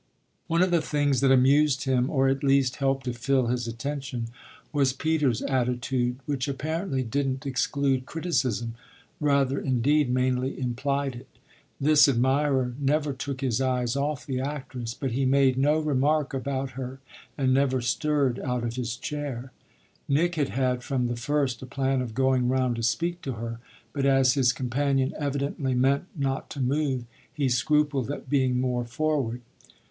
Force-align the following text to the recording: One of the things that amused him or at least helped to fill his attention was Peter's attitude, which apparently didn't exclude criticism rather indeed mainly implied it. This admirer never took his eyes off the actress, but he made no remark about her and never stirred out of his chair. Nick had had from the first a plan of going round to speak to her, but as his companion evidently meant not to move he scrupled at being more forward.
One 0.47 0.63
of 0.63 0.71
the 0.71 0.81
things 0.81 1.21
that 1.21 1.29
amused 1.31 1.83
him 1.83 2.09
or 2.09 2.27
at 2.27 2.43
least 2.43 2.77
helped 2.77 3.05
to 3.05 3.13
fill 3.13 3.45
his 3.45 3.67
attention 3.67 4.29
was 4.73 4.93
Peter's 4.93 5.43
attitude, 5.43 6.17
which 6.25 6.47
apparently 6.47 7.03
didn't 7.03 7.45
exclude 7.45 8.07
criticism 8.07 8.73
rather 9.19 9.59
indeed 9.59 10.09
mainly 10.11 10.59
implied 10.59 11.13
it. 11.15 11.27
This 11.79 12.07
admirer 12.07 12.73
never 12.79 13.13
took 13.13 13.41
his 13.41 13.61
eyes 13.61 13.95
off 13.95 14.25
the 14.25 14.39
actress, 14.41 14.95
but 14.95 15.11
he 15.11 15.23
made 15.23 15.55
no 15.55 15.77
remark 15.77 16.33
about 16.33 16.71
her 16.71 16.99
and 17.37 17.53
never 17.53 17.79
stirred 17.79 18.39
out 18.39 18.63
of 18.63 18.77
his 18.77 18.95
chair. 18.95 19.51
Nick 20.09 20.33
had 20.33 20.49
had 20.49 20.81
from 20.81 21.05
the 21.05 21.15
first 21.15 21.61
a 21.61 21.67
plan 21.67 22.01
of 22.01 22.15
going 22.15 22.49
round 22.49 22.75
to 22.77 22.81
speak 22.81 23.21
to 23.21 23.33
her, 23.33 23.59
but 23.93 24.07
as 24.07 24.33
his 24.33 24.51
companion 24.51 25.13
evidently 25.19 25.75
meant 25.75 26.05
not 26.15 26.49
to 26.49 26.59
move 26.59 27.05
he 27.31 27.47
scrupled 27.47 28.09
at 28.09 28.31
being 28.31 28.59
more 28.59 28.83
forward. 28.83 29.41